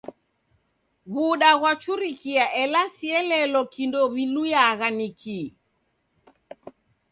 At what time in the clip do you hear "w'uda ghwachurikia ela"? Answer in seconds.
1.11-2.81